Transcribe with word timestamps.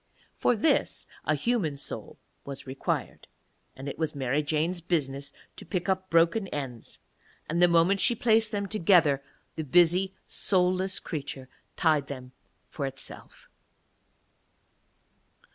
For 0.35 0.55
this 0.55 1.05
a 1.25 1.35
human 1.35 1.77
soul 1.77 2.17
was 2.43 2.65
required, 2.65 3.27
and 3.75 3.87
it 3.87 3.99
was 3.99 4.15
Mary 4.15 4.41
Jane's 4.41 4.81
business 4.81 5.31
to 5.57 5.63
pick 5.63 5.87
up 5.87 6.09
broken 6.09 6.47
ends; 6.47 6.97
and 7.47 7.61
the 7.61 7.67
moment 7.67 7.99
she 7.99 8.15
placed 8.15 8.51
them 8.51 8.65
together 8.67 9.21
the 9.57 9.63
busy 9.63 10.15
soulless 10.25 10.99
creature 10.99 11.49
tied 11.75 12.07
them 12.07 12.31
for 12.67 12.87
itself. 12.87 13.47